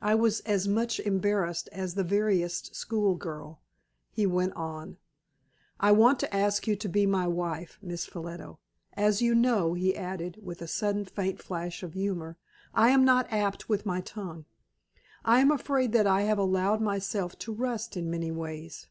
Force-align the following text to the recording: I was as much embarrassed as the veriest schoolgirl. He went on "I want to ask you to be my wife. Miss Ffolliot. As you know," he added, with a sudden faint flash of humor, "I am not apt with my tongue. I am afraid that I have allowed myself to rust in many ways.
I 0.00 0.14
was 0.14 0.40
as 0.46 0.66
much 0.66 0.98
embarrassed 0.98 1.68
as 1.72 1.92
the 1.94 2.02
veriest 2.02 2.74
schoolgirl. 2.74 3.60
He 4.10 4.24
went 4.24 4.54
on 4.54 4.96
"I 5.78 5.92
want 5.92 6.18
to 6.20 6.34
ask 6.34 6.66
you 6.66 6.74
to 6.76 6.88
be 6.88 7.04
my 7.04 7.26
wife. 7.26 7.78
Miss 7.82 8.06
Ffolliot. 8.06 8.56
As 8.94 9.20
you 9.20 9.34
know," 9.34 9.74
he 9.74 9.94
added, 9.94 10.38
with 10.42 10.62
a 10.62 10.66
sudden 10.66 11.04
faint 11.04 11.42
flash 11.42 11.82
of 11.82 11.92
humor, 11.92 12.38
"I 12.72 12.88
am 12.88 13.04
not 13.04 13.30
apt 13.30 13.68
with 13.68 13.84
my 13.84 14.00
tongue. 14.00 14.46
I 15.22 15.40
am 15.40 15.50
afraid 15.50 15.92
that 15.92 16.06
I 16.06 16.22
have 16.22 16.38
allowed 16.38 16.80
myself 16.80 17.38
to 17.40 17.52
rust 17.52 17.94
in 17.94 18.08
many 18.10 18.30
ways. 18.30 18.86